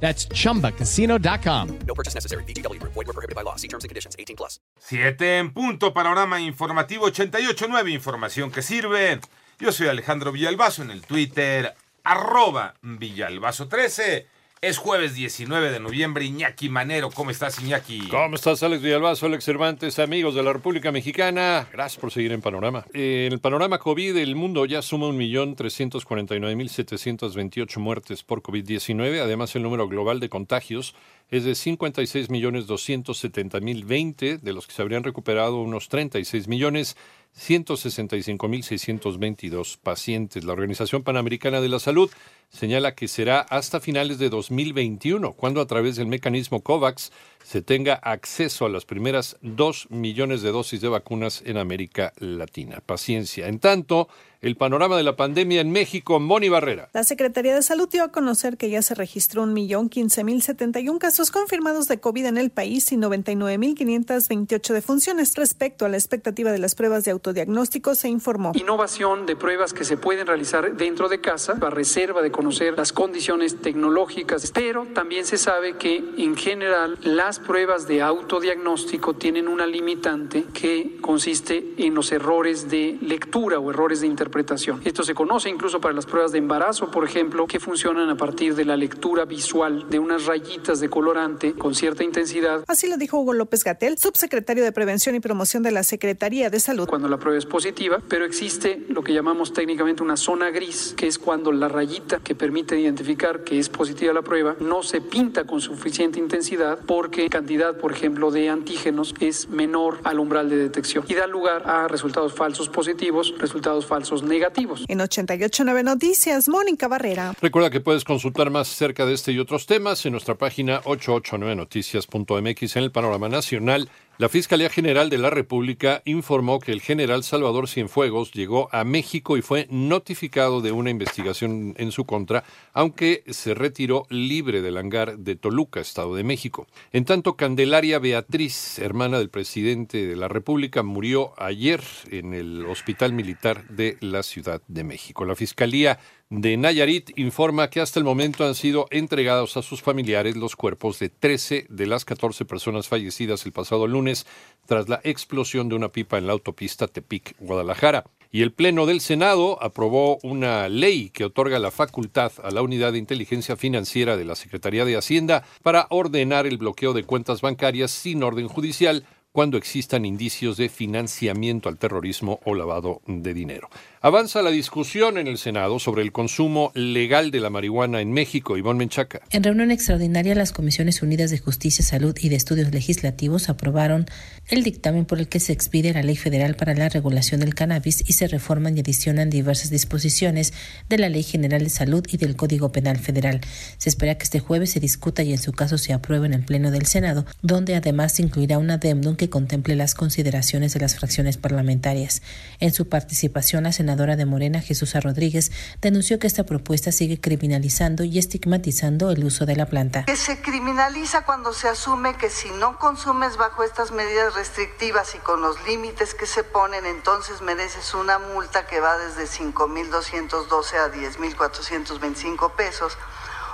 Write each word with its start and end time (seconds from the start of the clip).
That's 0.00 0.28
chumbacasino.com. 0.28 1.78
No 1.86 1.94
purchase 1.94 2.14
necessary. 2.14 2.44
BGW. 2.44 2.80
Void 2.80 2.94
were 2.94 3.12
prohibited 3.12 3.34
by 3.34 3.42
law. 3.42 3.56
See 3.56 3.68
terms 3.68 3.84
and 3.84 3.88
conditions. 3.88 4.14
18 4.18 4.36
plus. 4.36 4.60
7 4.78 5.38
en 5.38 5.52
punto, 5.52 5.92
panorama 5.92 6.40
informativo 6.40 7.08
88.9, 7.08 7.92
información 7.92 8.50
que 8.50 8.62
sirve. 8.62 9.20
Yo 9.58 9.72
soy 9.72 9.88
Alejandro 9.88 10.32
Villalbazo 10.32 10.82
en 10.82 10.90
el 10.90 11.02
Twitter, 11.02 11.74
arroba 12.04 12.74
Villalbazo13. 12.82 14.26
Es 14.66 14.78
jueves 14.78 15.14
19 15.14 15.70
de 15.70 15.78
noviembre. 15.78 16.24
Iñaki 16.24 16.68
Manero, 16.68 17.12
¿cómo 17.12 17.30
estás, 17.30 17.62
Iñaki? 17.62 18.08
¿Cómo 18.08 18.34
estás, 18.34 18.64
Alex 18.64 18.82
Villalbazo, 18.82 19.26
Alex 19.26 19.44
Cervantes, 19.44 20.00
amigos 20.00 20.34
de 20.34 20.42
la 20.42 20.52
República 20.52 20.90
Mexicana? 20.90 21.68
Gracias 21.72 22.00
por 22.00 22.10
seguir 22.10 22.32
en 22.32 22.40
Panorama. 22.40 22.84
En 22.92 23.32
el 23.32 23.38
panorama 23.38 23.78
COVID, 23.78 24.16
el 24.16 24.34
mundo 24.34 24.66
ya 24.66 24.82
suma 24.82 25.06
1.349.728 25.06 27.78
muertes 27.78 28.24
por 28.24 28.42
COVID-19. 28.42 29.20
Además, 29.20 29.54
el 29.54 29.62
número 29.62 29.86
global 29.86 30.18
de 30.18 30.28
contagios 30.28 30.96
es 31.30 31.44
de 31.44 31.52
56.270.020, 31.52 34.40
de 34.40 34.52
los 34.52 34.66
que 34.66 34.72
se 34.72 34.82
habrían 34.82 35.04
recuperado 35.04 35.60
unos 35.60 35.88
36 35.88 36.48
millones. 36.48 36.96
165.622 37.38 39.78
pacientes. 39.78 40.44
La 40.44 40.52
Organización 40.52 41.02
Panamericana 41.02 41.60
de 41.60 41.68
la 41.68 41.78
Salud 41.78 42.10
señala 42.48 42.94
que 42.94 43.08
será 43.08 43.40
hasta 43.40 43.80
finales 43.80 44.18
de 44.18 44.30
2021 44.30 45.34
cuando 45.34 45.60
a 45.60 45.66
través 45.66 45.96
del 45.96 46.06
mecanismo 46.06 46.62
COVAX 46.62 47.12
se 47.44 47.62
tenga 47.62 47.94
acceso 47.94 48.66
a 48.66 48.68
las 48.68 48.84
primeras 48.84 49.36
dos 49.40 49.86
millones 49.90 50.42
de 50.42 50.50
dosis 50.50 50.80
de 50.80 50.88
vacunas 50.88 51.42
en 51.44 51.58
América 51.58 52.12
Latina. 52.18 52.82
Paciencia. 52.84 53.46
En 53.46 53.60
tanto, 53.60 54.08
el 54.40 54.56
panorama 54.56 54.96
de 54.96 55.02
la 55.02 55.16
pandemia 55.16 55.60
en 55.60 55.70
México, 55.70 56.18
Moni 56.18 56.48
Barrera. 56.48 56.88
La 56.92 57.04
Secretaría 57.04 57.54
de 57.54 57.62
Salud 57.62 57.88
dio 57.88 58.04
a 58.04 58.12
conocer 58.12 58.56
que 58.56 58.68
ya 58.68 58.82
se 58.82 58.94
registró 58.94 59.42
un 59.42 59.52
millón 59.52 59.88
quince 59.88 60.24
mil 60.24 60.42
setenta 60.42 60.80
y 60.80 60.88
un 60.88 60.98
casos 60.98 61.30
confirmados 61.30 61.88
de 61.88 62.00
COVID 62.00 62.26
en 62.26 62.38
el 62.38 62.50
país 62.50 62.90
y 62.92 62.96
99.528 62.96 64.72
defunciones. 64.72 65.34
Respecto 65.36 65.84
a 65.84 65.88
la 65.88 65.96
expectativa 65.96 66.50
de 66.50 66.58
las 66.58 66.74
pruebas 66.74 67.04
de 67.04 67.12
autodiagnóstico, 67.26 67.94
se 67.94 68.08
informó. 68.08 68.52
Innovación 68.54 69.26
de 69.26 69.36
pruebas 69.36 69.72
que 69.72 69.84
se 69.84 69.96
pueden 69.96 70.26
realizar 70.26 70.76
dentro 70.76 71.08
de 71.08 71.20
casa, 71.20 71.58
a 71.60 71.70
reserva 71.70 72.22
de 72.22 72.30
conocer 72.30 72.74
las 72.76 72.92
condiciones 72.92 73.60
tecnológicas, 73.60 74.52
pero 74.52 74.86
también 74.94 75.24
se 75.24 75.38
sabe 75.38 75.76
que 75.76 76.04
en 76.16 76.36
general 76.36 76.98
las 77.02 77.40
pruebas 77.40 77.88
de 77.88 78.02
autodiagnóstico 78.02 79.14
tienen 79.14 79.48
una 79.48 79.66
limitante 79.66 80.44
que 80.52 80.98
consiste 81.00 81.74
en 81.78 81.94
los 81.94 82.12
errores 82.12 82.70
de 82.70 82.98
lectura 83.02 83.58
o 83.58 83.70
errores 83.70 84.00
de 84.00 84.06
interpretación. 84.06 84.80
Esto 84.84 85.02
se 85.02 85.14
conoce 85.14 85.48
incluso 85.48 85.80
para 85.80 85.94
las 85.94 86.06
pruebas 86.06 86.32
de 86.32 86.38
embarazo, 86.38 86.90
por 86.90 87.04
ejemplo, 87.04 87.46
que 87.46 87.58
funcionan 87.58 88.08
a 88.08 88.16
partir 88.16 88.54
de 88.54 88.64
la 88.64 88.76
lectura 88.76 89.24
visual 89.24 89.88
de 89.90 89.98
unas 89.98 90.26
rayitas 90.26 90.80
de 90.80 90.88
colorante 90.88 91.54
con 91.54 91.74
cierta 91.74 92.04
intensidad. 92.04 92.64
Así 92.68 92.88
lo 92.88 92.96
dijo 92.96 93.18
Hugo 93.18 93.32
López 93.32 93.64
Gatel, 93.64 93.98
subsecretario 93.98 94.62
de 94.62 94.72
Prevención 94.72 95.14
y 95.14 95.20
Promoción 95.20 95.62
de 95.62 95.72
la 95.72 95.82
Secretaría 95.82 96.50
de 96.50 96.60
Salud. 96.60 96.86
Cuando 96.88 97.08
la 97.08 97.15
prueba 97.18 97.38
es 97.38 97.46
positiva, 97.46 98.00
pero 98.08 98.24
existe 98.24 98.84
lo 98.88 99.02
que 99.02 99.12
llamamos 99.12 99.52
técnicamente 99.52 100.02
una 100.02 100.16
zona 100.16 100.50
gris, 100.50 100.94
que 100.96 101.06
es 101.06 101.18
cuando 101.18 101.52
la 101.52 101.68
rayita 101.68 102.18
que 102.18 102.34
permite 102.34 102.78
identificar 102.78 103.44
que 103.44 103.58
es 103.58 103.68
positiva 103.68 104.12
la 104.12 104.22
prueba 104.22 104.56
no 104.60 104.82
se 104.82 105.00
pinta 105.00 105.44
con 105.44 105.60
suficiente 105.60 106.18
intensidad 106.18 106.78
porque 106.86 107.28
cantidad, 107.28 107.76
por 107.76 107.92
ejemplo, 107.92 108.30
de 108.30 108.48
antígenos 108.48 109.14
es 109.20 109.48
menor 109.48 109.98
al 110.04 110.18
umbral 110.18 110.48
de 110.48 110.56
detección 110.56 111.04
y 111.08 111.14
da 111.14 111.26
lugar 111.26 111.62
a 111.68 111.88
resultados 111.88 112.32
falsos 112.32 112.68
positivos, 112.68 113.34
resultados 113.38 113.86
falsos 113.86 114.22
negativos. 114.22 114.84
En 114.88 115.00
889 115.00 115.82
Noticias, 115.82 116.48
Mónica 116.48 116.88
Barrera. 116.88 117.34
Recuerda 117.40 117.70
que 117.70 117.80
puedes 117.80 118.04
consultar 118.04 118.50
más 118.50 118.70
acerca 118.70 119.06
de 119.06 119.14
este 119.14 119.32
y 119.32 119.38
otros 119.38 119.66
temas 119.66 120.04
en 120.06 120.12
nuestra 120.12 120.36
página 120.36 120.82
889noticias.mx 120.82 122.76
en 122.76 122.82
el 122.82 122.90
panorama 122.90 123.28
nacional. 123.28 123.88
La 124.18 124.30
Fiscalía 124.30 124.70
General 124.70 125.10
de 125.10 125.18
la 125.18 125.28
República 125.28 126.00
informó 126.06 126.58
que 126.58 126.72
el 126.72 126.80
general 126.80 127.22
Salvador 127.22 127.68
Cienfuegos 127.68 128.32
llegó 128.32 128.70
a 128.72 128.82
México 128.82 129.36
y 129.36 129.42
fue 129.42 129.66
notificado 129.68 130.62
de 130.62 130.72
una 130.72 130.88
investigación 130.88 131.74
en 131.76 131.92
su 131.92 132.06
contra, 132.06 132.42
aunque 132.72 133.24
se 133.28 133.52
retiró 133.52 134.06
libre 134.08 134.62
del 134.62 134.78
hangar 134.78 135.18
de 135.18 135.36
Toluca, 135.36 135.80
Estado 135.80 136.14
de 136.14 136.24
México. 136.24 136.66
En 136.92 137.04
tanto, 137.04 137.36
Candelaria 137.36 137.98
Beatriz, 137.98 138.78
hermana 138.78 139.18
del 139.18 139.28
presidente 139.28 140.06
de 140.06 140.16
la 140.16 140.28
República, 140.28 140.82
murió 140.82 141.34
ayer 141.36 141.82
en 142.10 142.32
el 142.32 142.64
Hospital 142.64 143.12
Militar 143.12 143.68
de 143.68 143.98
la 144.00 144.22
Ciudad 144.22 144.62
de 144.66 144.82
México. 144.82 145.26
La 145.26 145.36
Fiscalía 145.36 145.98
de 146.28 146.56
Nayarit 146.56 147.16
informa 147.16 147.70
que 147.70 147.80
hasta 147.80 148.00
el 148.00 148.04
momento 148.04 148.44
han 148.44 148.56
sido 148.56 148.88
entregados 148.90 149.56
a 149.56 149.62
sus 149.62 149.80
familiares 149.80 150.34
los 150.36 150.56
cuerpos 150.56 150.98
de 150.98 151.08
13 151.08 151.66
de 151.68 151.86
las 151.86 152.04
14 152.04 152.44
personas 152.44 152.88
fallecidas 152.88 153.46
el 153.46 153.52
pasado 153.52 153.86
lunes 153.86 154.26
tras 154.66 154.88
la 154.88 155.00
explosión 155.04 155.68
de 155.68 155.76
una 155.76 155.90
pipa 155.90 156.18
en 156.18 156.26
la 156.26 156.32
autopista 156.32 156.88
Tepic-Guadalajara. 156.88 158.04
Y 158.32 158.42
el 158.42 158.52
Pleno 158.52 158.86
del 158.86 159.00
Senado 159.00 159.62
aprobó 159.62 160.18
una 160.24 160.68
ley 160.68 161.10
que 161.10 161.24
otorga 161.24 161.60
la 161.60 161.70
facultad 161.70 162.32
a 162.42 162.50
la 162.50 162.60
Unidad 162.60 162.92
de 162.92 162.98
Inteligencia 162.98 163.56
Financiera 163.56 164.16
de 164.16 164.24
la 164.24 164.34
Secretaría 164.34 164.84
de 164.84 164.96
Hacienda 164.96 165.44
para 165.62 165.86
ordenar 165.90 166.44
el 166.46 166.58
bloqueo 166.58 166.92
de 166.92 167.04
cuentas 167.04 167.40
bancarias 167.40 167.92
sin 167.92 168.24
orden 168.24 168.48
judicial 168.48 169.04
cuando 169.36 169.58
existan 169.58 170.06
indicios 170.06 170.56
de 170.56 170.70
financiamiento 170.70 171.68
al 171.68 171.76
terrorismo 171.76 172.40
o 172.46 172.54
lavado 172.54 173.02
de 173.06 173.34
dinero. 173.34 173.68
Avanza 174.00 174.40
la 174.40 174.50
discusión 174.50 175.18
en 175.18 175.26
el 175.26 175.36
Senado 175.36 175.78
sobre 175.78 176.02
el 176.02 176.12
consumo 176.12 176.72
legal 176.74 177.30
de 177.30 177.40
la 177.40 177.50
marihuana 177.50 178.00
en 178.00 178.12
México. 178.12 178.56
Ivonne 178.56 178.78
Menchaca. 178.78 179.20
En 179.30 179.42
reunión 179.42 179.70
extraordinaria, 179.70 180.34
las 180.34 180.52
Comisiones 180.52 181.02
Unidas 181.02 181.30
de 181.30 181.38
Justicia, 181.38 181.84
Salud 181.84 182.16
y 182.18 182.30
de 182.30 182.36
Estudios 182.36 182.72
Legislativos 182.72 183.50
aprobaron 183.50 184.06
el 184.46 184.62
dictamen 184.62 185.04
por 185.04 185.18
el 185.18 185.28
que 185.28 185.40
se 185.40 185.52
expide 185.52 185.92
la 185.92 186.02
Ley 186.02 186.16
Federal 186.16 186.54
para 186.54 186.74
la 186.74 186.88
Regulación 186.88 187.40
del 187.40 187.54
Cannabis 187.54 188.04
y 188.06 188.14
se 188.14 188.28
reforman 188.28 188.76
y 188.76 188.80
adicionan 188.80 189.28
diversas 189.28 189.68
disposiciones 189.68 190.54
de 190.88 190.96
la 190.96 191.10
Ley 191.10 191.24
General 191.24 191.62
de 191.62 191.68
Salud 191.68 192.06
y 192.10 192.16
del 192.16 192.36
Código 192.36 192.72
Penal 192.72 192.98
Federal. 192.98 193.40
Se 193.76 193.90
espera 193.90 194.16
que 194.16 194.24
este 194.24 194.40
jueves 194.40 194.70
se 194.70 194.80
discuta 194.80 195.24
y 195.24 195.32
en 195.32 195.38
su 195.38 195.52
caso 195.52 195.76
se 195.76 195.92
apruebe 195.92 196.26
en 196.26 196.34
el 196.34 196.44
Pleno 196.44 196.70
del 196.70 196.86
Senado, 196.86 197.26
donde 197.42 197.74
además 197.74 198.12
se 198.12 198.22
incluirá 198.22 198.56
un 198.56 198.70
adendum 198.70 199.16
que 199.16 199.25
contemple 199.28 199.76
las 199.76 199.94
consideraciones 199.94 200.74
de 200.74 200.80
las 200.80 200.96
fracciones 200.96 201.36
parlamentarias. 201.36 202.22
En 202.60 202.72
su 202.72 202.88
participación, 202.88 203.64
la 203.64 203.72
senadora 203.72 204.16
de 204.16 204.26
Morena, 204.26 204.60
Jesús 204.60 204.94
Rodríguez, 204.94 205.52
denunció 205.80 206.18
que 206.18 206.26
esta 206.26 206.44
propuesta 206.44 206.92
sigue 206.92 207.20
criminalizando 207.20 208.04
y 208.04 208.18
estigmatizando 208.18 209.10
el 209.10 209.24
uso 209.24 209.46
de 209.46 209.56
la 209.56 209.66
planta. 209.66 210.04
Que 210.04 210.16
se 210.16 210.40
criminaliza 210.40 211.24
cuando 211.24 211.52
se 211.52 211.68
asume 211.68 212.16
que 212.16 212.30
si 212.30 212.50
no 212.50 212.78
consumes 212.78 213.36
bajo 213.36 213.62
estas 213.62 213.92
medidas 213.92 214.34
restrictivas 214.34 215.14
y 215.14 215.18
con 215.18 215.40
los 215.40 215.56
límites 215.66 216.14
que 216.14 216.26
se 216.26 216.44
ponen, 216.44 216.86
entonces 216.86 217.42
mereces 217.42 217.94
una 217.94 218.18
multa 218.18 218.66
que 218.66 218.80
va 218.80 218.96
desde 218.98 219.24
5.212 219.24 220.76
a 220.76 220.92
10.425 220.92 222.54
pesos 222.54 222.96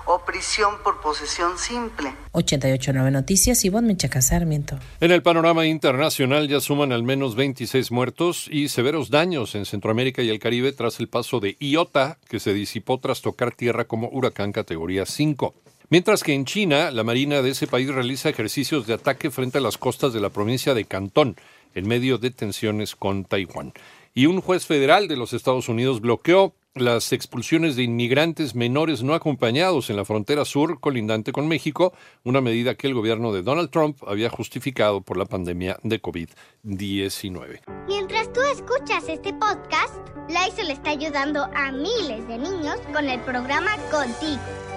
o 0.06 0.20
prisión 0.24 0.76
por 0.82 1.00
posesión 1.00 1.58
simple. 1.58 2.12
889 2.32 3.10
Noticias, 3.10 3.64
Ivonne 3.64 3.88
Menchaca 3.88 4.22
Sarmiento. 4.22 4.78
En 5.00 5.10
el 5.10 5.22
panorama 5.22 5.66
internacional 5.66 6.48
ya 6.48 6.60
suman 6.60 6.92
al 6.92 7.02
menos 7.02 7.34
26 7.34 7.90
muertos 7.90 8.48
y 8.50 8.68
severos 8.68 9.10
daños 9.10 9.54
en 9.54 9.64
Centroamérica 9.64 10.22
y 10.22 10.28
el 10.28 10.38
Caribe 10.38 10.72
tras 10.72 11.00
el 11.00 11.08
paso 11.08 11.40
de 11.40 11.56
Iota, 11.60 12.18
que 12.28 12.40
se 12.40 12.54
disipó 12.54 12.98
tras 12.98 13.22
tocar 13.22 13.52
tierra 13.52 13.84
como 13.84 14.08
huracán 14.08 14.52
categoría 14.52 15.06
5. 15.06 15.54
Mientras 15.92 16.22
que 16.22 16.32
en 16.32 16.46
China, 16.46 16.90
la 16.90 17.04
Marina 17.04 17.42
de 17.42 17.50
ese 17.50 17.66
país 17.66 17.88
realiza 17.88 18.30
ejercicios 18.30 18.86
de 18.86 18.94
ataque 18.94 19.30
frente 19.30 19.58
a 19.58 19.60
las 19.60 19.76
costas 19.76 20.14
de 20.14 20.20
la 20.20 20.30
provincia 20.30 20.72
de 20.72 20.86
Cantón, 20.86 21.36
en 21.74 21.86
medio 21.86 22.16
de 22.16 22.30
tensiones 22.30 22.96
con 22.96 23.24
Taiwán. 23.24 23.74
Y 24.14 24.26
un 24.26 24.40
juez 24.40 24.66
federal 24.66 25.08
de 25.08 25.16
los 25.16 25.32
Estados 25.32 25.68
Unidos 25.68 26.00
bloqueó 26.00 26.54
las 26.74 27.12
expulsiones 27.12 27.76
de 27.76 27.82
inmigrantes 27.82 28.54
menores 28.54 29.02
no 29.02 29.14
acompañados 29.14 29.90
en 29.90 29.96
la 29.96 30.04
frontera 30.04 30.44
sur 30.44 30.80
colindante 30.80 31.32
con 31.32 31.46
México, 31.46 31.92
una 32.24 32.40
medida 32.40 32.74
que 32.74 32.86
el 32.86 32.94
gobierno 32.94 33.32
de 33.32 33.42
Donald 33.42 33.70
Trump 33.70 33.98
había 34.06 34.30
justificado 34.30 35.02
por 35.02 35.16
la 35.16 35.26
pandemia 35.26 35.78
de 35.82 36.00
COVID-19. 36.00 37.60
Mientras 37.86 38.32
tú 38.32 38.40
escuchas 38.42 39.08
este 39.08 39.34
podcast, 39.34 39.94
Lysol 40.28 40.70
está 40.70 40.90
ayudando 40.90 41.44
a 41.54 41.72
miles 41.72 42.26
de 42.28 42.38
niños 42.38 42.76
con 42.92 43.08
el 43.08 43.20
programa 43.20 43.76
Contigo 43.90 44.40